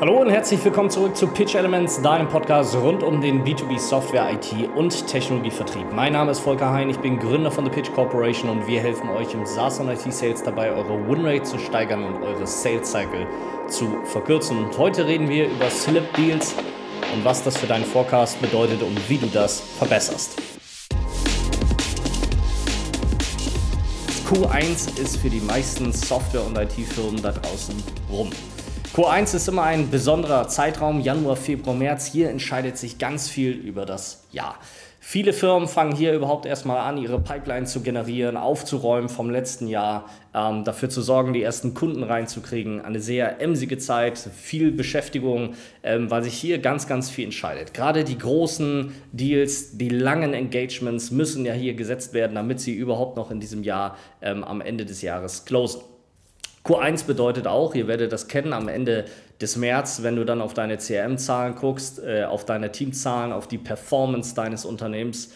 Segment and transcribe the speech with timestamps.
[0.00, 4.30] Hallo und herzlich willkommen zurück zu Pitch Elements, deinem Podcast rund um den B2B Software,
[4.32, 5.92] IT und Technologievertrieb.
[5.92, 9.10] Mein Name ist Volker Hein, ich bin Gründer von The Pitch Corporation und wir helfen
[9.10, 13.26] euch im SaaS und IT Sales dabei, eure Winrate zu steigern und eure Sales Cycle
[13.66, 14.64] zu verkürzen.
[14.64, 16.54] Und heute reden wir über Slip Deals
[17.14, 20.40] und was das für deinen Forecast bedeutet und wie du das verbesserst.
[24.28, 27.74] Q1 ist für die meisten Software- und IT-Firmen da draußen
[28.12, 28.30] rum.
[28.94, 32.06] Q1 ist immer ein besonderer Zeitraum, Januar, Februar, März.
[32.06, 34.56] Hier entscheidet sich ganz viel über das Jahr.
[34.98, 40.06] Viele Firmen fangen hier überhaupt erstmal an, ihre Pipeline zu generieren, aufzuräumen vom letzten Jahr,
[40.34, 42.80] ähm, dafür zu sorgen, die ersten Kunden reinzukriegen.
[42.84, 47.72] Eine sehr emsige Zeit, viel Beschäftigung, ähm, weil sich hier ganz, ganz viel entscheidet.
[47.74, 53.16] Gerade die großen Deals, die langen Engagements müssen ja hier gesetzt werden, damit sie überhaupt
[53.16, 55.80] noch in diesem Jahr ähm, am Ende des Jahres closen.
[56.68, 59.06] Q1 bedeutet auch, ihr werdet das kennen, am Ende
[59.40, 63.56] des März, wenn du dann auf deine CRM-Zahlen guckst, äh, auf deine Teamzahlen, auf die
[63.56, 65.32] Performance deines Unternehmens,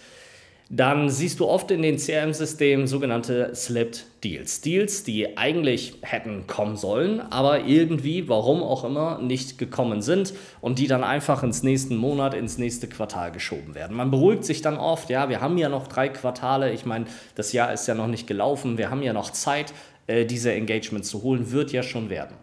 [0.75, 4.63] dann siehst du oft in den CRM-Systemen sogenannte Slipped Deals.
[4.63, 10.79] Deals, die eigentlich hätten kommen sollen, aber irgendwie, warum auch immer, nicht gekommen sind und
[10.79, 13.95] die dann einfach ins nächsten Monat, ins nächste Quartal geschoben werden.
[13.95, 17.53] Man beruhigt sich dann oft, ja, wir haben ja noch drei Quartale, ich meine, das
[17.53, 19.75] Jahr ist ja noch nicht gelaufen, wir haben ja noch Zeit,
[20.13, 22.37] äh, diese Engagement zu holen, wird ja schon werden.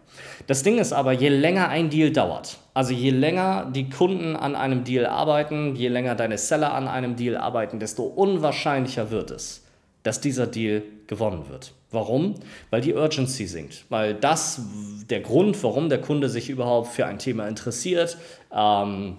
[0.46, 4.56] Das Ding ist aber, je länger ein Deal dauert, also je länger die Kunden an
[4.56, 9.64] einem Deal arbeiten, je länger deine Seller an einem Deal arbeiten, desto unwahrscheinlicher wird es,
[10.02, 11.72] dass dieser Deal gewonnen wird.
[11.92, 12.34] Warum?
[12.70, 13.84] Weil die Urgency sinkt.
[13.88, 14.62] Weil das
[15.08, 18.16] der Grund, warum der Kunde sich überhaupt für ein Thema interessiert,
[18.54, 19.16] ähm,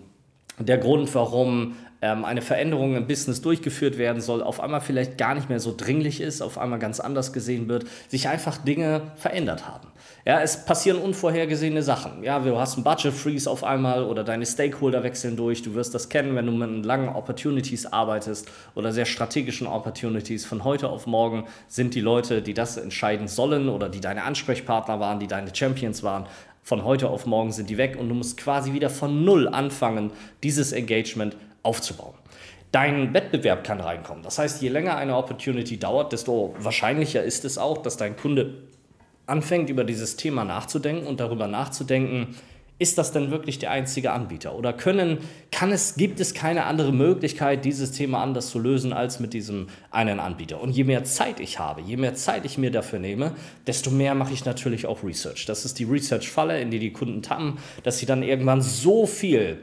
[0.57, 5.35] der Grund, warum ähm, eine Veränderung im Business durchgeführt werden soll, auf einmal vielleicht gar
[5.35, 9.67] nicht mehr so dringlich ist, auf einmal ganz anders gesehen wird, sich einfach Dinge verändert
[9.67, 9.87] haben.
[10.25, 12.23] Ja, es passieren unvorhergesehene Sachen.
[12.23, 15.63] Ja, du hast einen Budget Freeze auf einmal oder deine Stakeholder wechseln durch.
[15.63, 20.45] Du wirst das kennen, wenn du mit langen Opportunities arbeitest oder sehr strategischen Opportunities.
[20.45, 24.99] Von heute auf morgen sind die Leute, die das entscheiden sollen oder die deine Ansprechpartner
[24.99, 26.25] waren, die deine Champions waren,
[26.63, 30.11] von heute auf morgen sind die weg und du musst quasi wieder von Null anfangen,
[30.43, 32.15] dieses Engagement aufzubauen.
[32.71, 34.23] Dein Wettbewerb kann reinkommen.
[34.23, 38.63] Das heißt, je länger eine Opportunity dauert, desto wahrscheinlicher ist es auch, dass dein Kunde
[39.25, 42.35] anfängt, über dieses Thema nachzudenken und darüber nachzudenken,
[42.81, 44.55] ist das denn wirklich der einzige Anbieter?
[44.55, 45.19] Oder können,
[45.51, 49.67] kann es, gibt es keine andere Möglichkeit, dieses Thema anders zu lösen als mit diesem
[49.91, 50.59] einen Anbieter?
[50.59, 53.35] Und je mehr Zeit ich habe, je mehr Zeit ich mir dafür nehme,
[53.67, 55.45] desto mehr mache ich natürlich auch Research.
[55.45, 59.59] Das ist die Research-Falle, in die die Kunden tappen, dass sie dann irgendwann so viel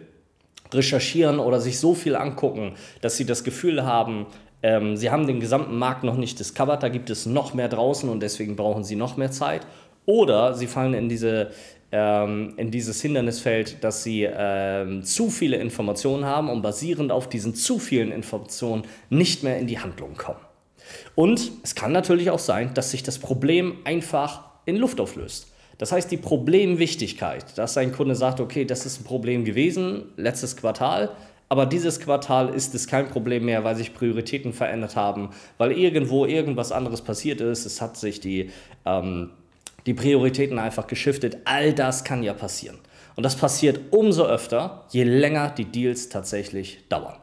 [0.72, 4.26] recherchieren oder sich so viel angucken, dass sie das Gefühl haben,
[4.62, 8.08] ähm, sie haben den gesamten Markt noch nicht discovered, da gibt es noch mehr draußen
[8.08, 9.66] und deswegen brauchen sie noch mehr Zeit.
[10.06, 11.50] Oder sie fallen in, diese,
[11.92, 17.54] ähm, in dieses Hindernisfeld, dass sie ähm, zu viele Informationen haben und basierend auf diesen
[17.54, 20.40] zu vielen Informationen nicht mehr in die Handlung kommen.
[21.14, 25.52] Und es kann natürlich auch sein, dass sich das Problem einfach in Luft auflöst.
[25.78, 30.56] Das heißt, die Problemwichtigkeit, dass ein Kunde sagt, okay, das ist ein Problem gewesen, letztes
[30.56, 31.10] Quartal,
[31.48, 36.26] aber dieses Quartal ist es kein Problem mehr, weil sich Prioritäten verändert haben, weil irgendwo
[36.26, 38.50] irgendwas anderes passiert ist, es hat sich die,
[38.84, 39.30] ähm,
[39.86, 41.38] die Prioritäten einfach geschiftet.
[41.44, 42.78] All das kann ja passieren.
[43.16, 47.16] Und das passiert umso öfter, je länger die Deals tatsächlich dauern.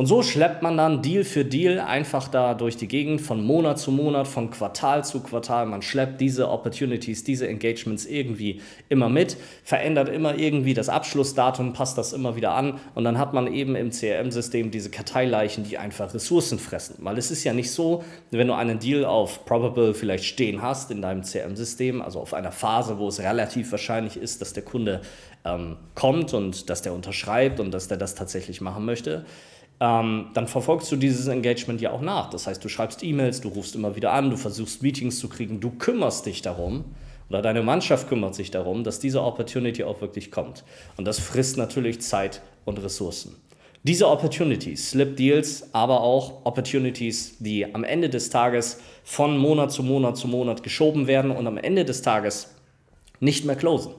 [0.00, 3.78] Und so schleppt man dann Deal für Deal einfach da durch die Gegend von Monat
[3.78, 5.66] zu Monat, von Quartal zu Quartal.
[5.66, 11.98] Man schleppt diese Opportunities, diese Engagements irgendwie immer mit, verändert immer irgendwie das Abschlussdatum, passt
[11.98, 16.14] das immer wieder an und dann hat man eben im CRM-System diese Karteileichen, die einfach
[16.14, 16.94] Ressourcen fressen.
[17.00, 20.90] Weil es ist ja nicht so, wenn du einen Deal auf Probable vielleicht stehen hast
[20.90, 25.02] in deinem CRM-System, also auf einer Phase, wo es relativ wahrscheinlich ist, dass der Kunde
[25.44, 29.26] ähm, kommt und dass der unterschreibt und dass der das tatsächlich machen möchte
[29.80, 32.28] ähm, dann verfolgst du dieses Engagement ja auch nach.
[32.30, 35.60] Das heißt, du schreibst E-Mails, du rufst immer wieder an, du versuchst Meetings zu kriegen,
[35.60, 36.84] du kümmerst dich darum
[37.30, 40.64] oder deine Mannschaft kümmert sich darum, dass diese Opportunity auch wirklich kommt.
[40.96, 43.36] Und das frisst natürlich Zeit und Ressourcen.
[43.82, 49.82] Diese Opportunities, Slip Deals, aber auch Opportunities, die am Ende des Tages von Monat zu
[49.82, 52.54] Monat zu Monat geschoben werden und am Ende des Tages
[53.20, 53.92] nicht mehr closen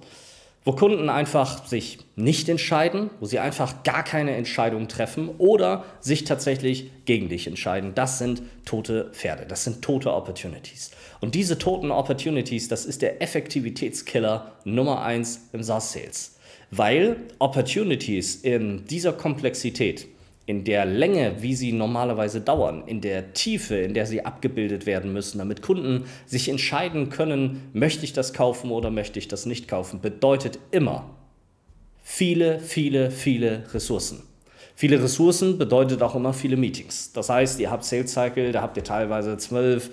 [0.64, 6.24] wo Kunden einfach sich nicht entscheiden, wo sie einfach gar keine Entscheidung treffen oder sich
[6.24, 7.94] tatsächlich gegen dich entscheiden.
[7.96, 10.92] Das sind tote Pferde, das sind tote Opportunities.
[11.20, 16.38] Und diese toten Opportunities, das ist der Effektivitätskiller Nummer eins im SaaS-Sales.
[16.70, 20.08] Weil Opportunities in dieser Komplexität,
[20.52, 25.14] in der Länge, wie sie normalerweise dauern, in der Tiefe, in der sie abgebildet werden
[25.14, 29.70] müssen, damit Kunden sich entscheiden können, möchte ich das kaufen oder möchte ich das nicht
[29.70, 31.10] kaufen, bedeutet immer
[32.04, 34.24] Viele, viele, viele Ressourcen.
[34.76, 37.14] Viele Ressourcen bedeutet auch immer viele Meetings.
[37.14, 39.92] Das heißt, ihr habt Sales Cycle, da habt ihr teilweise 12,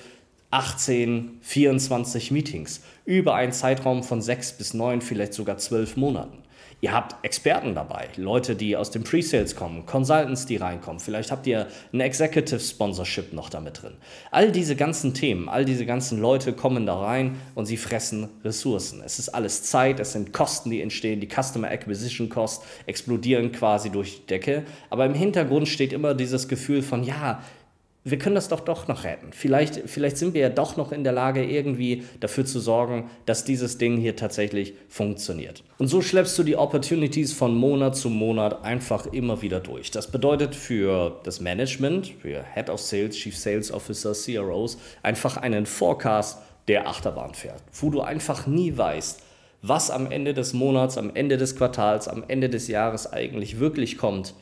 [0.50, 6.38] 18, 24 Meetings über einen Zeitraum von sechs bis neun, vielleicht sogar zwölf Monaten.
[6.80, 11.00] Ihr habt Experten dabei, Leute, die aus dem Pre-Sales kommen, Consultants, die reinkommen.
[11.00, 13.94] Vielleicht habt ihr ein Executive Sponsorship noch damit drin.
[14.30, 19.02] All diese ganzen Themen, all diese ganzen Leute kommen da rein und sie fressen Ressourcen.
[19.04, 21.18] Es ist alles Zeit, es sind Kosten, die entstehen.
[21.18, 24.62] Die Customer Acquisition Costs explodieren quasi durch die Decke.
[24.88, 27.42] Aber im Hintergrund steht immer dieses Gefühl von, ja,
[28.10, 29.32] wir können das doch doch noch retten.
[29.32, 33.44] Vielleicht, vielleicht sind wir ja doch noch in der Lage, irgendwie dafür zu sorgen, dass
[33.44, 35.64] dieses Ding hier tatsächlich funktioniert.
[35.78, 39.90] Und so schleppst du die Opportunities von Monat zu Monat einfach immer wieder durch.
[39.90, 45.66] Das bedeutet für das Management, für Head of Sales, Chief Sales Officer, CROs, einfach einen
[45.66, 46.38] Forecast,
[46.68, 49.22] der Achterbahn fährt, wo du einfach nie weißt,
[49.62, 53.98] was am Ende des Monats, am Ende des Quartals, am Ende des Jahres eigentlich wirklich
[53.98, 54.34] kommt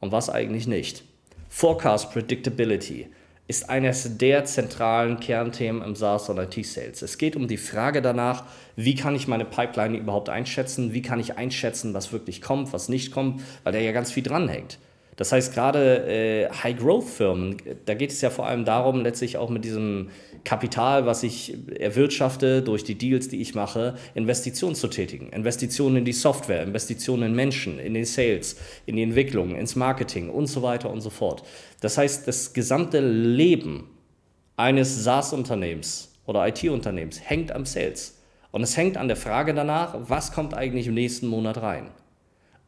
[0.00, 1.04] und was eigentlich nicht.
[1.54, 3.08] Forecast Predictability
[3.46, 7.02] ist eines der zentralen Kernthemen im SaaS und IT-Sales.
[7.02, 8.44] Es geht um die Frage danach,
[8.74, 12.88] wie kann ich meine Pipeline überhaupt einschätzen, wie kann ich einschätzen, was wirklich kommt, was
[12.88, 14.78] nicht kommt, weil da ja ganz viel dranhängt.
[15.16, 19.64] Das heißt, gerade äh, High-Growth-Firmen, da geht es ja vor allem darum, letztlich auch mit
[19.64, 20.08] diesem
[20.44, 25.28] Kapital, was ich erwirtschafte durch die Deals, die ich mache, Investitionen zu tätigen.
[25.28, 28.56] Investitionen in die Software, Investitionen in Menschen, in den Sales,
[28.86, 31.42] in die Entwicklung, ins Marketing und so weiter und so fort.
[31.80, 33.90] Das heißt, das gesamte Leben
[34.56, 38.18] eines SaaS-Unternehmens oder IT-Unternehmens hängt am Sales.
[38.50, 41.90] Und es hängt an der Frage danach, was kommt eigentlich im nächsten Monat rein.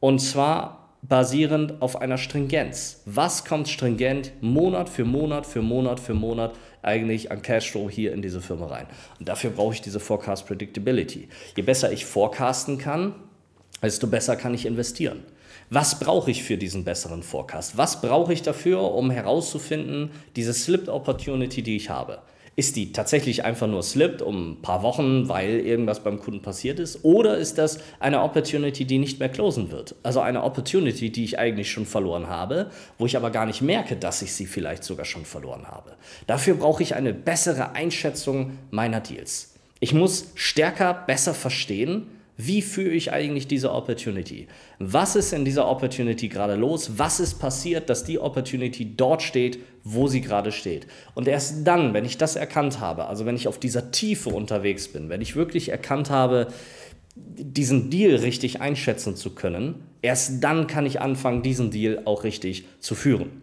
[0.01, 3.03] Und zwar basierend auf einer Stringenz.
[3.05, 8.23] Was kommt stringent Monat für Monat für Monat für Monat eigentlich an Cashflow hier in
[8.23, 8.87] diese Firma rein?
[9.19, 11.29] Und dafür brauche ich diese Forecast Predictability.
[11.57, 13.15] Je besser ich forecasten kann,
[13.83, 15.25] desto besser kann ich investieren.
[15.69, 17.77] Was brauche ich für diesen besseren Forecast?
[17.77, 22.21] Was brauche ich dafür, um herauszufinden, diese Slipped Opportunity, die ich habe?
[22.57, 26.79] Ist die tatsächlich einfach nur slipped um ein paar Wochen, weil irgendwas beim Kunden passiert
[26.79, 27.05] ist?
[27.05, 29.97] Oder ist das eine Opportunity, die nicht mehr closen wird?
[30.05, 33.97] Also eine Opportunity, die ich eigentlich schon verloren habe, wo ich aber gar nicht merke,
[33.97, 35.97] dass ich sie vielleicht sogar schon verloren habe.
[36.29, 39.55] Dafür brauche ich eine bessere Einschätzung meiner Deals.
[39.81, 44.49] Ich muss stärker, besser verstehen, wie führe ich eigentlich diese Opportunity?
[44.81, 46.99] Was ist in dieser Opportunity gerade los?
[46.99, 50.87] Was ist passiert, dass die Opportunity dort steht, wo sie gerade steht?
[51.15, 54.89] Und erst dann, wenn ich das erkannt habe, also wenn ich auf dieser Tiefe unterwegs
[54.89, 56.49] bin, wenn ich wirklich erkannt habe,
[57.17, 62.65] diesen Deal richtig einschätzen zu können, erst dann kann ich anfangen, diesen Deal auch richtig
[62.81, 63.43] zu führen.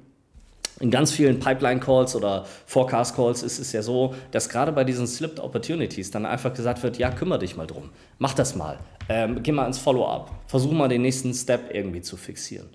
[0.82, 5.40] In ganz vielen Pipeline-Calls oder Forecast-Calls ist es ja so, dass gerade bei diesen Slipped
[5.40, 9.52] Opportunities dann einfach gesagt wird, ja, kümmere dich mal drum, mach das mal, ähm, geh
[9.52, 12.68] mal ins Follow-up, versuch mal den nächsten Step irgendwie zu fixieren.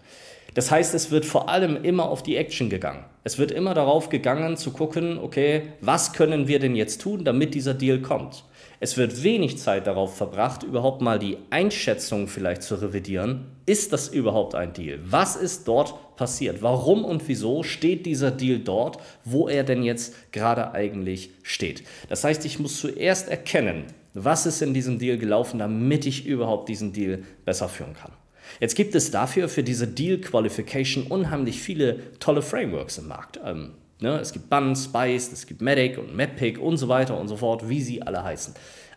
[0.54, 3.04] Das heißt, es wird vor allem immer auf die Action gegangen.
[3.24, 7.54] Es wird immer darauf gegangen zu gucken, okay, was können wir denn jetzt tun, damit
[7.54, 8.44] dieser Deal kommt.
[8.78, 13.46] Es wird wenig Zeit darauf verbracht, überhaupt mal die Einschätzung vielleicht zu revidieren.
[13.64, 14.98] Ist das überhaupt ein Deal?
[15.02, 16.60] Was ist dort passiert?
[16.60, 21.84] Warum und wieso steht dieser Deal dort, wo er denn jetzt gerade eigentlich steht?
[22.10, 26.68] Das heißt, ich muss zuerst erkennen, was ist in diesem Deal gelaufen, damit ich überhaupt
[26.68, 28.12] diesen Deal besser führen kann.
[28.60, 33.40] Jetzt gibt es dafür für diese Deal Qualification unheimlich viele tolle Frameworks im Markt.
[33.44, 34.18] Ähm, Ne?
[34.18, 37.68] Es gibt Bun, Spice, es gibt Medic und MedPick und so weiter und so fort,
[37.68, 38.54] wie sie alle heißen.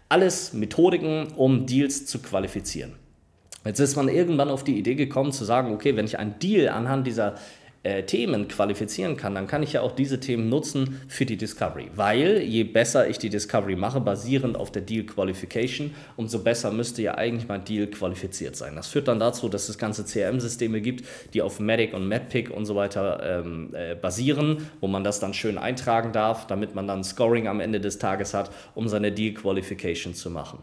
[0.10, 2.96] Alles Methodiken, um Deals zu qualifizieren.
[3.66, 6.70] Jetzt ist man irgendwann auf die Idee gekommen zu sagen, okay, wenn ich einen Deal
[6.70, 7.36] anhand dieser
[7.84, 11.90] äh, Themen qualifizieren kann, dann kann ich ja auch diese Themen nutzen für die Discovery.
[11.96, 17.02] Weil je besser ich die Discovery mache, basierend auf der Deal Qualification, umso besser müsste
[17.02, 18.76] ja eigentlich mein Deal qualifiziert sein.
[18.76, 22.66] Das führt dann dazu, dass es ganze CRM-Systeme gibt, die auf Medic und MedPick und
[22.66, 27.04] so weiter ähm, äh, basieren, wo man das dann schön eintragen darf, damit man dann
[27.04, 30.60] Scoring am Ende des Tages hat, um seine Deal Qualification zu machen.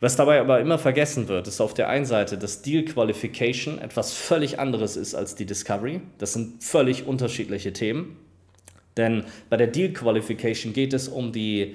[0.00, 4.12] Was dabei aber immer vergessen wird, ist auf der einen Seite, dass Deal Qualification etwas
[4.12, 6.00] völlig anderes ist als die Discovery.
[6.18, 8.16] Das sind völlig unterschiedliche Themen.
[8.96, 11.74] Denn bei der Deal Qualification geht es um die,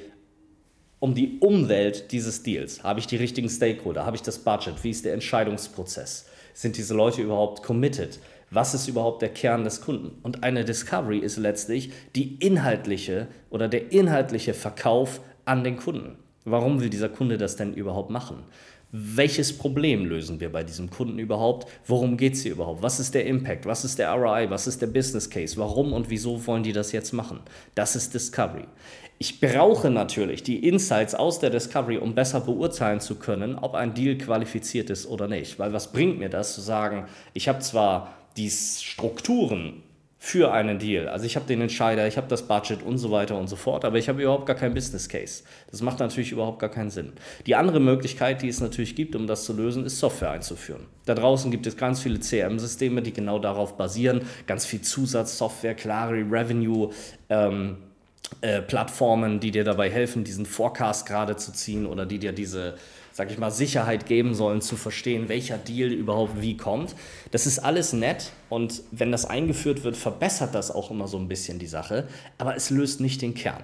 [0.99, 2.81] um die Umwelt dieses Deals.
[2.83, 4.05] Habe ich die richtigen Stakeholder?
[4.05, 4.83] Habe ich das Budget?
[4.83, 6.25] Wie ist der Entscheidungsprozess?
[6.53, 8.19] Sind diese Leute überhaupt committed?
[8.51, 10.17] Was ist überhaupt der Kern des Kunden?
[10.21, 16.22] Und eine Discovery ist letztlich die inhaltliche oder der inhaltliche Verkauf an den Kunden.
[16.45, 18.43] Warum will dieser Kunde das denn überhaupt machen?
[18.95, 21.67] welches Problem lösen wir bei diesem Kunden überhaupt?
[21.87, 22.83] Worum geht es hier überhaupt?
[22.83, 23.65] Was ist der Impact?
[23.65, 24.51] Was ist der ROI?
[24.51, 25.57] Was ist der Business Case?
[25.57, 27.39] Warum und wieso wollen die das jetzt machen?
[27.73, 28.65] Das ist Discovery.
[29.17, 33.95] Ich brauche natürlich die Insights aus der Discovery, um besser beurteilen zu können, ob ein
[33.95, 35.57] Deal qualifiziert ist oder nicht.
[35.57, 39.81] Weil was bringt mir das zu sagen, ich habe zwar die Strukturen
[40.25, 41.09] für einen Deal.
[41.09, 43.83] Also ich habe den Entscheider, ich habe das Budget und so weiter und so fort,
[43.83, 45.43] aber ich habe überhaupt gar keinen Business Case.
[45.69, 47.11] Das macht natürlich überhaupt gar keinen Sinn.
[47.45, 50.85] Die andere Möglichkeit, die es natürlich gibt, um das zu lösen, ist Software einzuführen.
[51.05, 56.13] Da draußen gibt es ganz viele CRM-Systeme, die genau darauf basieren, ganz viel Zusatzsoftware, klare
[56.13, 56.91] Revenue.
[57.27, 57.75] Ähm,
[58.39, 62.75] äh, Plattformen, die dir dabei helfen, diesen Forecast gerade zu ziehen oder die dir diese
[63.13, 66.95] sag ich mal, Sicherheit geben sollen, zu verstehen, welcher Deal überhaupt wie kommt.
[67.31, 71.29] Das ist alles nett und wenn das eingeführt wird, verbessert das auch immer so ein
[71.29, 73.63] bisschen die Sache, aber es löst nicht den Kern.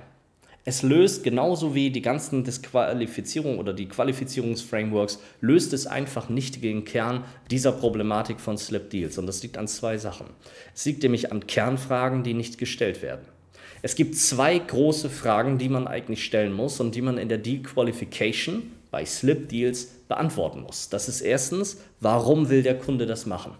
[0.65, 6.85] Es löst genauso wie die ganzen Disqualifizierungen oder die Qualifizierungsframeworks, löst es einfach nicht den
[6.85, 9.17] Kern dieser Problematik von Slip Deals.
[9.17, 10.27] Und das liegt an zwei Sachen.
[10.75, 13.25] Es liegt nämlich an Kernfragen, die nicht gestellt werden.
[13.81, 17.37] Es gibt zwei große Fragen, die man eigentlich stellen muss und die man in der
[17.37, 20.89] Deal Qualification bei Slip Deals beantworten muss.
[20.89, 23.53] Das ist erstens, warum will der Kunde das machen?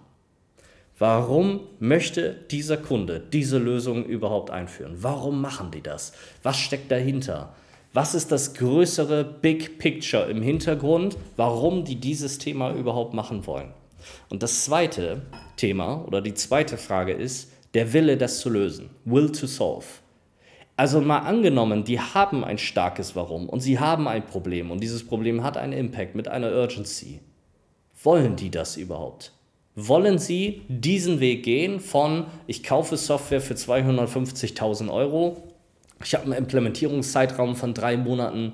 [0.97, 4.97] Warum möchte dieser Kunde diese Lösung überhaupt einführen?
[4.99, 6.11] Warum machen die das?
[6.43, 7.55] Was steckt dahinter?
[7.93, 13.71] Was ist das größere Big Picture im Hintergrund, warum die dieses Thema überhaupt machen wollen?
[14.29, 15.21] Und das zweite
[15.55, 18.89] Thema oder die zweite Frage ist der Wille, das zu lösen.
[19.05, 19.85] Will to solve.
[20.79, 25.05] Also mal angenommen, die haben ein starkes Warum und sie haben ein Problem und dieses
[25.05, 27.19] Problem hat einen Impact mit einer Urgency.
[28.01, 29.33] Wollen die das überhaupt?
[29.75, 35.43] Wollen sie diesen Weg gehen von, ich kaufe Software für 250.000 Euro,
[36.01, 38.53] ich habe einen Implementierungszeitraum von drei Monaten,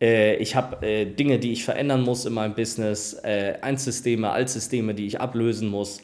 [0.00, 4.94] äh, ich habe äh, Dinge, die ich verändern muss in meinem Business, äh, Einsysteme, Altsysteme,
[4.94, 6.00] die ich ablösen muss.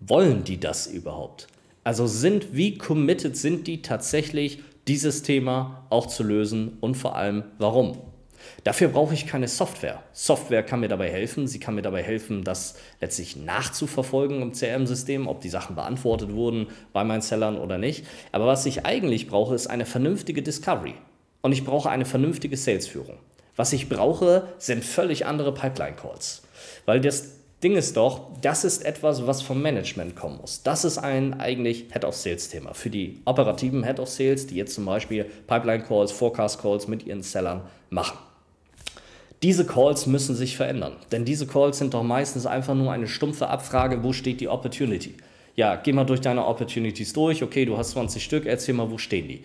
[0.00, 1.46] Wollen die das überhaupt?
[1.84, 7.44] Also sind, wie committed sind die tatsächlich dieses Thema auch zu lösen und vor allem
[7.58, 7.98] warum.
[8.62, 10.02] Dafür brauche ich keine Software.
[10.12, 11.46] Software kann mir dabei helfen.
[11.46, 16.66] Sie kann mir dabei helfen, das letztlich nachzuverfolgen im CRM-System, ob die Sachen beantwortet wurden
[16.92, 18.06] bei meinen Sellern oder nicht.
[18.32, 20.94] Aber was ich eigentlich brauche, ist eine vernünftige Discovery.
[21.42, 23.18] Und ich brauche eine vernünftige Salesführung.
[23.56, 26.42] Was ich brauche, sind völlig andere Pipeline-Calls.
[26.86, 30.62] Weil das Ding ist doch, das ist etwas, was vom Management kommen muss.
[30.62, 32.74] Das ist ein eigentlich Head of Sales Thema.
[32.74, 37.06] Für die operativen Head of Sales, die jetzt zum Beispiel Pipeline Calls, Forecast Calls mit
[37.06, 38.18] ihren Sellern machen.
[39.42, 43.48] Diese Calls müssen sich verändern, denn diese Calls sind doch meistens einfach nur eine stumpfe
[43.48, 45.14] Abfrage, wo steht die Opportunity.
[45.56, 48.98] Ja, geh mal durch deine Opportunities durch, okay, du hast 20 Stück, erzähl mal, wo
[48.98, 49.42] stehen die.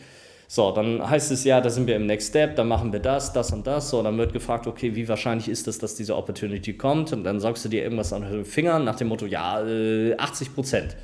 [0.52, 3.32] So, dann heißt es ja, da sind wir im Next Step, dann machen wir das,
[3.34, 3.92] das und das.
[3.92, 7.14] So, dann wird gefragt, okay, wie wahrscheinlich ist es, dass diese Opportunity kommt?
[7.14, 10.52] Und dann sagst du dir irgendwas an den Fingern nach dem Motto, ja, 80 äh,
[10.52, 10.98] Prozent.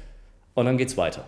[0.56, 1.26] Und dann geht's weiter.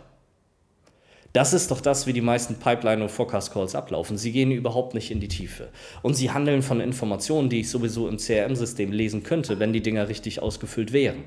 [1.31, 4.17] Das ist doch das, wie die meisten Pipeline- und Forecast-Calls ablaufen.
[4.17, 5.69] Sie gehen überhaupt nicht in die Tiefe.
[6.01, 10.09] Und sie handeln von Informationen, die ich sowieso im CRM-System lesen könnte, wenn die Dinger
[10.09, 11.23] richtig ausgefüllt wären.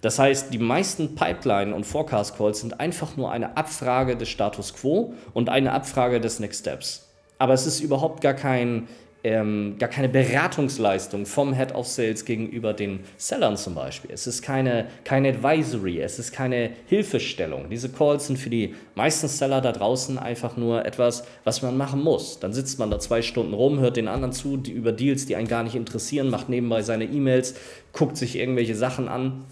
[0.00, 5.14] Das heißt, die meisten Pipeline- und Forecast-Calls sind einfach nur eine Abfrage des Status quo
[5.34, 7.08] und eine Abfrage des Next Steps.
[7.38, 8.88] Aber es ist überhaupt gar, kein,
[9.22, 14.10] ähm, gar keine Beratungsleistung vom Head of Sales gegenüber den Sellern zum Beispiel.
[14.12, 17.70] Es ist keine, keine Advisory, es ist keine Hilfestellung.
[17.70, 22.02] Diese Calls sind für die meisten Seller da draußen einfach nur etwas, was man machen
[22.02, 22.40] muss.
[22.40, 25.36] Dann sitzt man da zwei Stunden rum, hört den anderen zu, die über Deals, die
[25.36, 27.54] einen gar nicht interessieren, macht nebenbei seine E-Mails,
[27.92, 29.44] guckt sich irgendwelche Sachen an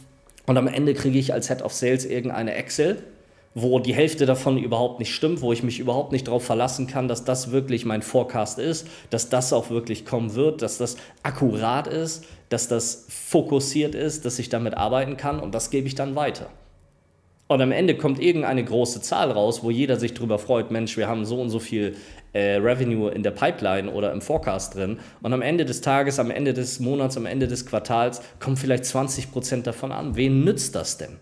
[0.47, 3.03] und am Ende kriege ich als Head of Sales irgendeine Excel,
[3.55, 7.09] wo die Hälfte davon überhaupt nicht stimmt, wo ich mich überhaupt nicht darauf verlassen kann,
[7.09, 11.87] dass das wirklich mein Forecast ist, dass das auch wirklich kommen wird, dass das akkurat
[11.87, 16.15] ist, dass das fokussiert ist, dass ich damit arbeiten kann und das gebe ich dann
[16.17, 16.51] weiter.
[17.49, 21.09] Und am Ende kommt irgendeine große Zahl raus, wo jeder sich darüber freut, Mensch, wir
[21.09, 21.97] haben so und so viel
[22.37, 24.99] äh, Revenue in der Pipeline oder im Forecast drin.
[25.23, 28.85] Und am Ende des Tages, am Ende des Monats, am Ende des Quartals kommen vielleicht
[28.85, 30.17] 20 Prozent davon an.
[30.17, 31.17] Wen nützt das denn?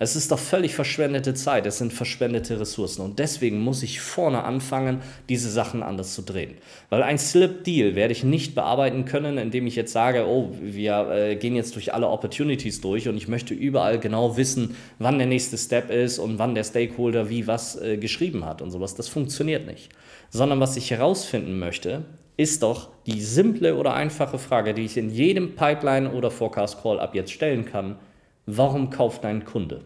[0.00, 4.44] Es ist doch völlig verschwendete Zeit, es sind verschwendete Ressourcen und deswegen muss ich vorne
[4.44, 6.54] anfangen, diese Sachen anders zu drehen.
[6.88, 11.34] Weil ein Slip-Deal werde ich nicht bearbeiten können, indem ich jetzt sage, oh, wir äh,
[11.34, 15.58] gehen jetzt durch alle Opportunities durch und ich möchte überall genau wissen, wann der nächste
[15.58, 18.94] Step ist und wann der Stakeholder wie was äh, geschrieben hat und sowas.
[18.94, 19.90] Das funktioniert nicht.
[20.30, 22.04] Sondern was ich herausfinden möchte,
[22.36, 27.00] ist doch die simple oder einfache Frage, die ich in jedem Pipeline oder Forecast Call
[27.00, 27.96] ab jetzt stellen kann
[28.48, 29.82] warum kauft dein Kunde?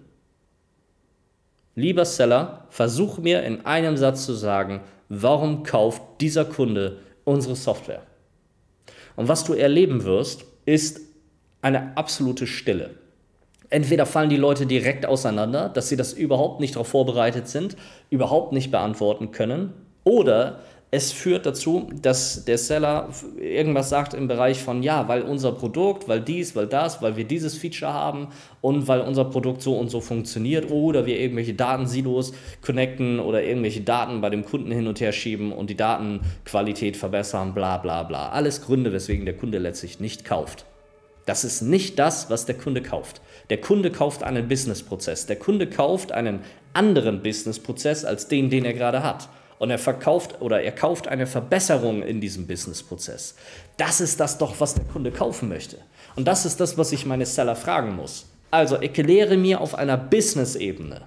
[1.75, 8.02] Lieber Seller, versuch mir in einem Satz zu sagen, warum kauft dieser Kunde unsere Software?
[9.16, 11.00] Und was du erleben wirst, ist
[11.61, 12.90] eine absolute Stille.
[13.68, 17.76] Entweder fallen die Leute direkt auseinander, dass sie das überhaupt nicht darauf vorbereitet sind,
[18.11, 19.72] überhaupt nicht beantworten können,
[20.04, 20.61] oder
[20.94, 23.09] es führt dazu, dass der Seller
[23.40, 27.25] irgendwas sagt im Bereich von, ja, weil unser Produkt, weil dies, weil das, weil wir
[27.25, 28.28] dieses Feature haben
[28.61, 33.80] und weil unser Produkt so und so funktioniert oder wir irgendwelche Datensilos connecten oder irgendwelche
[33.80, 38.28] Daten bei dem Kunden hin und her schieben und die Datenqualität verbessern, bla bla bla.
[38.28, 40.66] Alles Gründe, weswegen der Kunde letztlich nicht kauft.
[41.25, 43.23] Das ist nicht das, was der Kunde kauft.
[43.49, 45.25] Der Kunde kauft einen Businessprozess.
[45.25, 46.40] Der Kunde kauft einen
[46.75, 51.26] anderen Businessprozess als den, den er gerade hat und er verkauft oder er kauft eine
[51.26, 53.35] Verbesserung in diesem Businessprozess.
[53.76, 55.78] Das ist das doch, was der Kunde kaufen möchte.
[56.16, 58.26] Und das ist das, was ich meine Seller fragen muss.
[58.50, 61.02] Also erkläre mir auf einer Business-Ebene,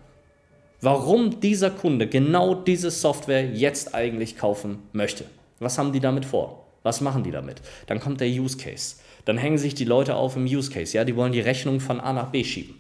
[0.81, 5.25] warum dieser Kunde genau diese Software jetzt eigentlich kaufen möchte.
[5.59, 6.65] Was haben die damit vor?
[6.81, 7.61] Was machen die damit?
[7.87, 8.95] Dann kommt der Use Case.
[9.25, 10.95] Dann hängen sich die Leute auf im Use Case.
[10.95, 12.75] Ja, die wollen die Rechnung von A nach B schieben.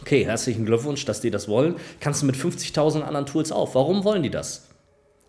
[0.00, 1.76] Okay, herzlichen Glückwunsch, dass die das wollen.
[2.00, 3.74] Kannst du mit 50.000 anderen Tools auch.
[3.74, 4.67] Warum wollen die das?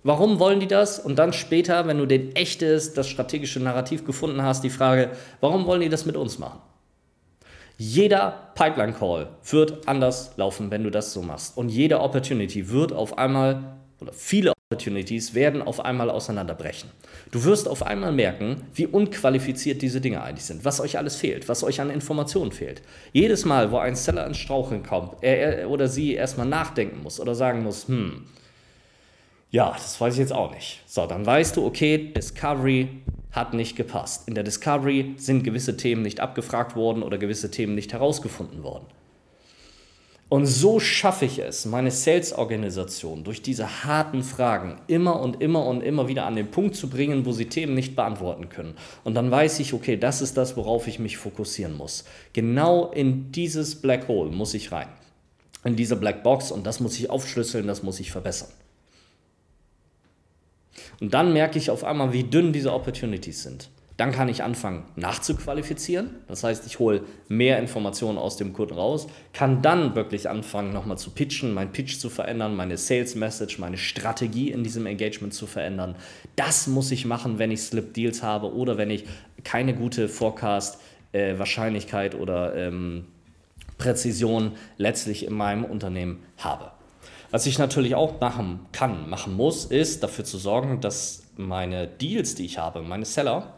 [0.03, 0.99] Warum wollen die das?
[0.99, 5.65] Und dann später, wenn du den echtes, das strategische Narrativ gefunden hast, die Frage, warum
[5.65, 6.59] wollen die das mit uns machen?
[7.77, 11.57] Jeder Pipeline Call wird anders laufen, wenn du das so machst.
[11.57, 16.89] Und jede Opportunity wird auf einmal, oder viele Opportunities werden auf einmal auseinanderbrechen.
[17.31, 21.49] Du wirst auf einmal merken, wie unqualifiziert diese Dinge eigentlich sind, was euch alles fehlt,
[21.49, 22.81] was euch an Informationen fehlt.
[23.11, 27.33] Jedes Mal, wo ein Seller ins Straucheln kommt, er oder sie erstmal nachdenken muss oder
[27.33, 28.25] sagen muss, hm,
[29.51, 30.81] ja, das weiß ich jetzt auch nicht.
[30.85, 32.89] So, dann weißt du, okay, Discovery
[33.31, 34.27] hat nicht gepasst.
[34.27, 38.85] In der Discovery sind gewisse Themen nicht abgefragt worden oder gewisse Themen nicht herausgefunden worden.
[40.29, 45.81] Und so schaffe ich es, meine Sales-Organisation durch diese harten Fragen immer und immer und
[45.81, 48.75] immer wieder an den Punkt zu bringen, wo sie Themen nicht beantworten können.
[49.03, 52.05] Und dann weiß ich, okay, das ist das, worauf ich mich fokussieren muss.
[52.33, 54.89] Genau in dieses Black Hole muss ich rein.
[55.63, 58.49] In diese Black Box und das muss ich aufschlüsseln, das muss ich verbessern.
[60.99, 63.69] Und dann merke ich auf einmal, wie dünn diese Opportunities sind.
[63.99, 66.11] Dann kann ich anfangen nachzuqualifizieren.
[66.29, 70.97] Das heißt, ich hole mehr Informationen aus dem Kunden raus, kann dann wirklich anfangen, nochmal
[70.97, 75.47] zu pitchen, meinen Pitch zu verändern, meine Sales Message, meine Strategie in diesem Engagement zu
[75.47, 75.97] verändern.
[76.37, 79.03] Das muss ich machen, wenn ich Slip Deals habe oder wenn ich
[79.43, 83.07] keine gute Forecast-Wahrscheinlichkeit äh, oder ähm,
[83.77, 86.71] Präzision letztlich in meinem Unternehmen habe.
[87.31, 92.35] Was ich natürlich auch machen kann, machen muss, ist dafür zu sorgen, dass meine Deals,
[92.35, 93.53] die ich habe, meine Seller,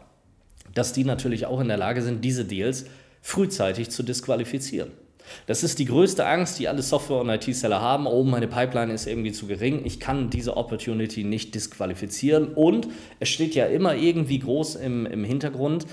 [0.74, 2.86] dass die natürlich auch in der Lage sind, diese Deals
[3.22, 4.90] frühzeitig zu disqualifizieren.
[5.46, 8.06] Das ist die größte Angst, die alle Software- und IT-Seller haben.
[8.06, 9.82] Oh, meine Pipeline ist irgendwie zu gering.
[9.84, 12.52] Ich kann diese Opportunity nicht disqualifizieren.
[12.54, 12.88] Und
[13.20, 15.86] es steht ja immer irgendwie groß im, im Hintergrund,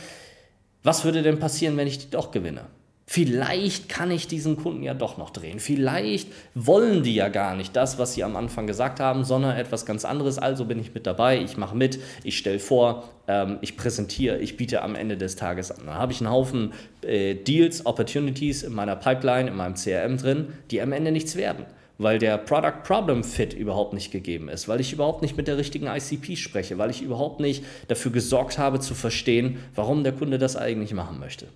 [0.84, 2.65] was würde denn passieren, wenn ich die doch gewinne?
[3.12, 5.60] Vielleicht kann ich diesen Kunden ja doch noch drehen.
[5.60, 9.88] Vielleicht wollen die ja gar nicht das, was sie am Anfang gesagt haben, sondern etwas
[9.88, 10.38] ganz anderes.
[10.38, 14.58] Also bin ich mit dabei, ich mache mit, ich stelle vor, ähm, ich präsentiere, ich
[14.58, 15.88] biete am Ende des Tages an.
[15.88, 20.50] Dann habe ich einen Haufen äh, Deals, Opportunities in meiner Pipeline, in meinem CRM drin,
[20.69, 21.65] die am Ende nichts werden
[22.02, 25.58] weil der Product Problem Fit überhaupt nicht gegeben ist, weil ich überhaupt nicht mit der
[25.58, 30.38] richtigen ICP spreche, weil ich überhaupt nicht dafür gesorgt habe zu verstehen, warum der Kunde
[30.38, 31.48] das eigentlich machen möchte.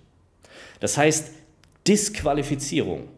[0.80, 1.30] Das heißt,
[1.86, 3.08] Disqualifizierung,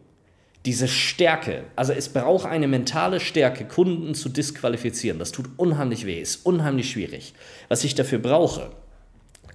[0.65, 5.19] diese Stärke, also es braucht eine mentale Stärke, Kunden zu disqualifizieren.
[5.19, 7.33] Das tut unheimlich weh, ist unheimlich schwierig.
[7.69, 8.71] Was ich dafür brauche,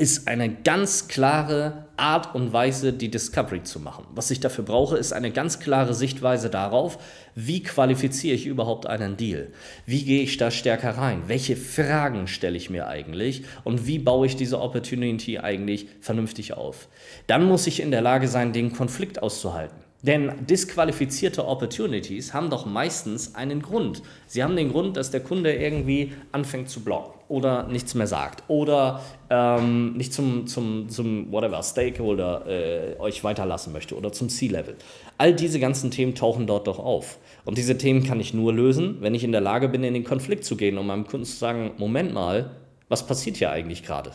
[0.02, 4.04] ist eine ganz klare Art und Weise, die Discovery zu machen.
[4.16, 6.98] Was ich dafür brauche, ist eine ganz klare Sichtweise darauf,
[7.36, 9.52] wie qualifiziere ich überhaupt einen Deal?
[9.86, 11.22] Wie gehe ich da stärker rein?
[11.28, 13.44] Welche Fragen stelle ich mir eigentlich?
[13.62, 16.88] Und wie baue ich diese Opportunity eigentlich vernünftig auf?
[17.28, 19.81] Dann muss ich in der Lage sein, den Konflikt auszuhalten.
[20.02, 24.02] Denn disqualifizierte Opportunities haben doch meistens einen Grund.
[24.26, 28.42] Sie haben den Grund, dass der Kunde irgendwie anfängt zu blocken oder nichts mehr sagt
[28.48, 34.74] oder ähm, nicht zum, zum, zum whatever, Stakeholder äh, euch weiterlassen möchte oder zum C-Level.
[35.18, 37.18] All diese ganzen Themen tauchen dort doch auf.
[37.44, 40.04] Und diese Themen kann ich nur lösen, wenn ich in der Lage bin, in den
[40.04, 42.50] Konflikt zu gehen und meinem Kunden zu sagen, Moment mal,
[42.88, 44.10] was passiert hier eigentlich gerade?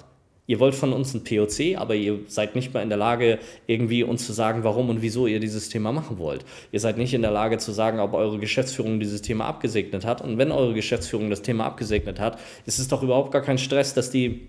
[0.48, 4.04] Ihr wollt von uns ein POC, aber ihr seid nicht mal in der Lage, irgendwie
[4.04, 6.46] uns zu sagen, warum und wieso ihr dieses Thema machen wollt.
[6.72, 10.22] Ihr seid nicht in der Lage zu sagen, ob eure Geschäftsführung dieses Thema abgesegnet hat.
[10.22, 13.94] Und wenn eure Geschäftsführung das Thema abgesegnet hat, ist es doch überhaupt gar kein Stress,
[13.94, 14.48] dass die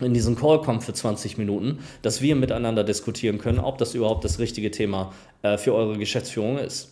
[0.00, 4.24] in diesen Call kommen für 20 Minuten, dass wir miteinander diskutieren können, ob das überhaupt
[4.24, 6.90] das richtige Thema äh, für eure Geschäftsführung ist.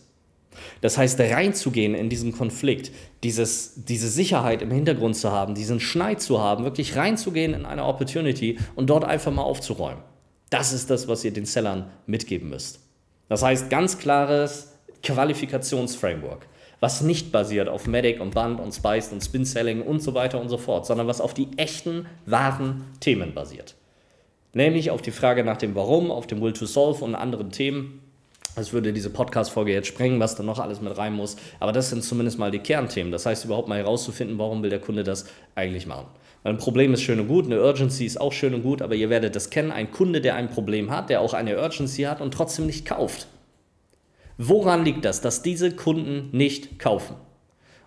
[0.81, 2.91] Das heißt, reinzugehen in diesen Konflikt,
[3.23, 7.85] dieses, diese Sicherheit im Hintergrund zu haben, diesen Schneid zu haben, wirklich reinzugehen in eine
[7.85, 10.03] Opportunity und dort einfach mal aufzuräumen.
[10.49, 12.79] Das ist das, was ihr den Sellern mitgeben müsst.
[13.27, 16.47] Das heißt, ganz klares Qualifikationsframework,
[16.79, 20.39] was nicht basiert auf Medic und Band und Spice und Spin Selling und so weiter
[20.39, 23.75] und so fort, sondern was auf die echten, wahren Themen basiert.
[24.53, 28.02] Nämlich auf die Frage nach dem Warum, auf dem Will to Solve und anderen Themen.
[28.55, 31.37] Das würde diese Podcast-Folge jetzt sprengen, was da noch alles mit rein muss.
[31.59, 33.11] Aber das sind zumindest mal die Kernthemen.
[33.11, 36.05] Das heißt, überhaupt mal herauszufinden, warum will der Kunde das eigentlich machen.
[36.43, 38.95] Weil ein Problem ist schön und gut, eine Urgency ist auch schön und gut, aber
[38.95, 39.71] ihr werdet das kennen.
[39.71, 43.27] Ein Kunde, der ein Problem hat, der auch eine Urgency hat und trotzdem nicht kauft.
[44.37, 47.15] Woran liegt das, dass diese Kunden nicht kaufen?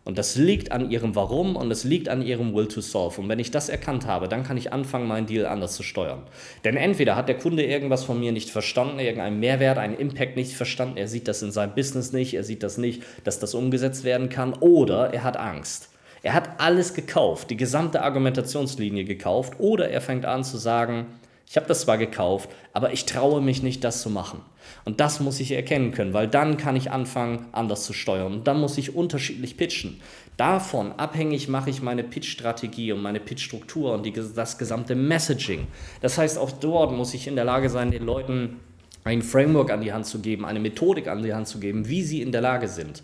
[0.07, 3.21] Und das liegt an ihrem Warum und es liegt an ihrem Will to Solve.
[3.21, 6.23] Und wenn ich das erkannt habe, dann kann ich anfangen, meinen Deal anders zu steuern.
[6.65, 10.53] Denn entweder hat der Kunde irgendwas von mir nicht verstanden, irgendeinen Mehrwert, einen Impact nicht
[10.53, 14.05] verstanden, er sieht das in seinem Business nicht, er sieht das nicht, dass das umgesetzt
[14.05, 15.89] werden kann, oder er hat Angst.
[16.23, 21.07] Er hat alles gekauft, die gesamte Argumentationslinie gekauft, oder er fängt an zu sagen,
[21.49, 24.41] ich habe das zwar gekauft, aber ich traue mich nicht, das zu machen.
[24.85, 28.33] Und das muss ich erkennen können, weil dann kann ich anfangen, anders zu steuern.
[28.33, 30.01] Und dann muss ich unterschiedlich pitchen.
[30.37, 35.69] Davon abhängig mache ich meine Pitch-Strategie und meine Pitch-Struktur und die, das gesamte Messaging.
[36.01, 38.61] Das heißt, auch dort muss ich in der Lage sein, den Leuten
[39.05, 42.03] ein Framework an die Hand zu geben, eine Methodik an die Hand zu geben, wie
[42.03, 43.03] sie in der Lage sind,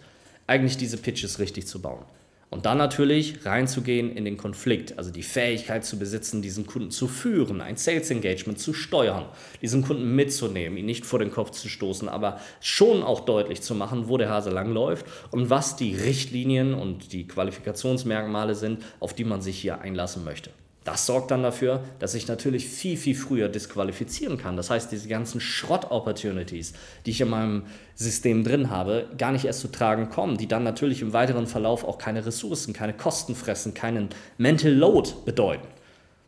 [0.48, 2.04] eigentlich diese Pitches richtig zu bauen.
[2.52, 7.08] Und dann natürlich reinzugehen in den Konflikt, also die Fähigkeit zu besitzen, diesen Kunden zu
[7.08, 9.24] führen, ein Sales Engagement zu steuern,
[9.62, 13.74] diesen Kunden mitzunehmen, ihn nicht vor den Kopf zu stoßen, aber schon auch deutlich zu
[13.74, 19.24] machen, wo der Hase langläuft und was die Richtlinien und die Qualifikationsmerkmale sind, auf die
[19.24, 20.50] man sich hier einlassen möchte.
[20.84, 24.56] Das sorgt dann dafür, dass ich natürlich viel, viel früher disqualifizieren kann.
[24.56, 26.72] Das heißt, diese ganzen Schrott-Opportunities,
[27.06, 27.64] die ich in meinem
[27.94, 31.84] System drin habe, gar nicht erst zu tragen kommen, die dann natürlich im weiteren Verlauf
[31.84, 35.68] auch keine Ressourcen, keine Kosten fressen, keinen Mental Load bedeuten,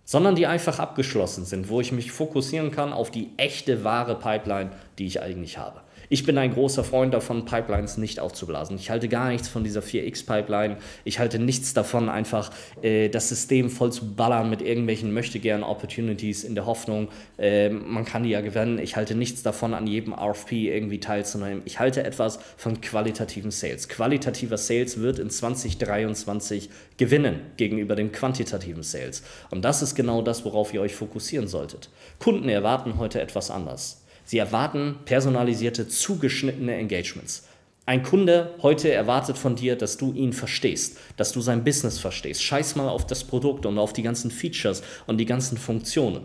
[0.04, 4.70] sondern die einfach abgeschlossen sind, wo ich mich fokussieren kann auf die echte, wahre Pipeline,
[4.98, 5.83] die ich eigentlich habe.
[6.08, 8.76] Ich bin ein großer Freund davon, Pipelines nicht aufzublasen.
[8.76, 10.76] Ich halte gar nichts von dieser 4x-Pipeline.
[11.04, 12.50] Ich halte nichts davon, einfach
[12.82, 18.22] äh, das System voll zu ballern mit irgendwelchen Möchtegern-Opportunities in der Hoffnung, äh, man kann
[18.22, 18.78] die ja gewinnen.
[18.78, 21.62] Ich halte nichts davon, an jedem RFP irgendwie teilzunehmen.
[21.64, 23.88] Ich halte etwas von qualitativen Sales.
[23.88, 29.22] Qualitativer Sales wird in 2023 gewinnen gegenüber dem quantitativen Sales.
[29.50, 31.88] Und das ist genau das, worauf ihr euch fokussieren solltet.
[32.18, 34.03] Kunden erwarten heute etwas anders.
[34.24, 37.46] Sie erwarten personalisierte, zugeschnittene Engagements.
[37.86, 42.42] Ein Kunde heute erwartet von dir, dass du ihn verstehst, dass du sein Business verstehst.
[42.42, 46.22] Scheiß mal auf das Produkt und auf die ganzen Features und die ganzen Funktionen.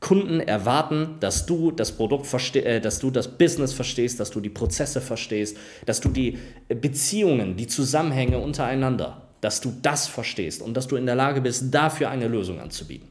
[0.00, 4.40] Kunden erwarten, dass du das Produkt verstehst, äh, dass du das Business verstehst, dass du
[4.40, 5.56] die Prozesse verstehst,
[5.86, 11.06] dass du die Beziehungen, die Zusammenhänge untereinander, dass du das verstehst und dass du in
[11.06, 13.08] der Lage bist, dafür eine Lösung anzubieten.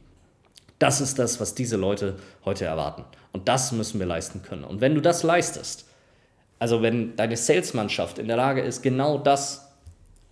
[0.78, 3.04] Das ist das, was diese Leute heute erwarten.
[3.32, 4.64] Und das müssen wir leisten können.
[4.64, 5.86] Und wenn du das leistest,
[6.58, 9.72] also wenn deine Salesmannschaft in der Lage ist, genau das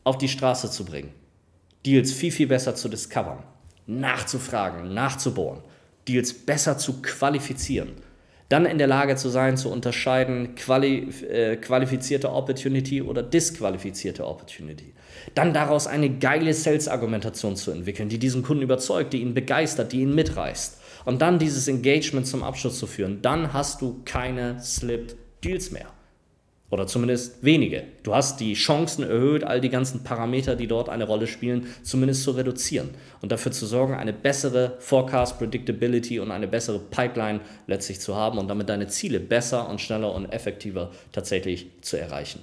[0.05, 1.13] auf die Straße zu bringen,
[1.85, 3.43] Deals viel, viel besser zu discovern,
[3.87, 5.61] nachzufragen, nachzubohren,
[6.09, 7.93] Deals besser zu qualifizieren,
[8.55, 14.95] dann in der Lage zu sein, zu unterscheiden, quali äh, qualifizierte Opportunity oder disqualifizierte Opportunity.
[15.35, 20.03] Dann daraus eine geile Sales-Argumentation zu entwickeln, die diesen Kunden überzeugt, die ihn begeistert, die
[20.03, 20.79] ihn mitreißt.
[21.05, 23.21] Und dann dieses Engagement zum Abschluss zu führen.
[23.23, 25.87] Dann hast du keine Slipped Deals mehr.
[26.75, 27.85] Oder zumindest wenige.
[28.03, 32.25] Du hast die Chancen erhöht, all die ganzen Parameter, die dort eine Rolle spielen, zumindest
[32.25, 32.91] zu reduzieren
[33.23, 38.39] und dafür zu sorgen, eine bessere Forecast Predictability und eine bessere Pipeline letztlich zu haben
[38.39, 42.41] und damit deine Ziele besser und schneller und effektiver tatsächlich zu erreichen.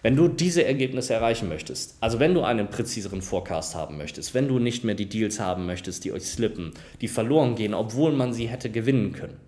[0.00, 4.46] Wenn du diese Ergebnisse erreichen möchtest, also wenn du einen präziseren Forecast haben möchtest, wenn
[4.46, 8.32] du nicht mehr die Deals haben möchtest, die euch slippen, die verloren gehen, obwohl man
[8.32, 9.40] sie hätte gewinnen können,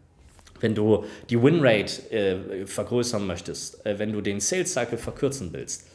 [0.61, 5.87] wenn du die Winrate äh, vergrößern möchtest, äh, wenn du den Sales Cycle verkürzen willst,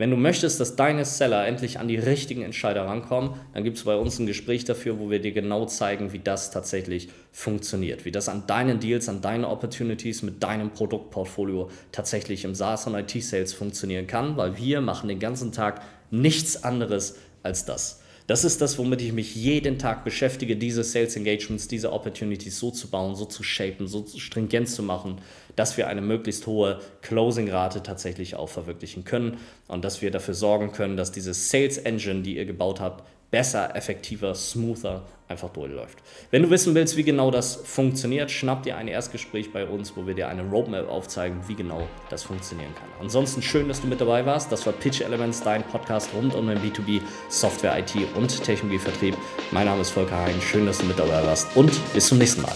[0.00, 3.84] wenn du möchtest, dass deine Seller endlich an die richtigen Entscheider rankommen, dann gibt es
[3.84, 8.10] bei uns ein Gespräch dafür, wo wir dir genau zeigen, wie das tatsächlich funktioniert, wie
[8.10, 13.52] das an deinen Deals, an deinen Opportunities mit deinem Produktportfolio tatsächlich im SaaS und IT-Sales
[13.52, 17.99] funktionieren kann, weil wir machen den ganzen Tag nichts anderes als das.
[18.30, 22.70] Das ist das, womit ich mich jeden Tag beschäftige, diese Sales Engagements, diese Opportunities so
[22.70, 25.18] zu bauen, so zu shapen, so stringent zu machen,
[25.56, 30.70] dass wir eine möglichst hohe Closing-Rate tatsächlich auch verwirklichen können und dass wir dafür sorgen
[30.70, 35.98] können, dass diese Sales Engine, die ihr gebaut habt, besser, effektiver, smoother einfach durchläuft.
[36.30, 40.06] Wenn du wissen willst, wie genau das funktioniert, schnapp dir ein Erstgespräch bei uns, wo
[40.06, 42.88] wir dir eine Roadmap aufzeigen, wie genau das funktionieren kann.
[43.00, 44.50] Ansonsten schön, dass du mit dabei warst.
[44.50, 49.16] Das war Pitch Elements, dein Podcast rund um den B2B Software, IT und Technologievertrieb.
[49.52, 50.40] Mein Name ist Volker Hein.
[50.40, 52.52] Schön, dass du mit dabei warst und bis zum nächsten Mal.